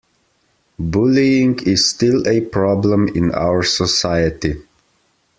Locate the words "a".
2.27-2.41